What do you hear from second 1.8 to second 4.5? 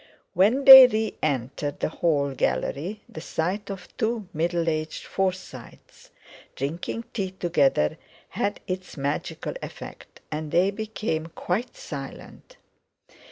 hall gallery the sight of two